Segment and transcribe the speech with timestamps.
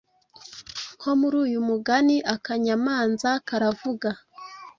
[0.97, 4.09] Nko muri uyu mugani akanyamanza karavuga,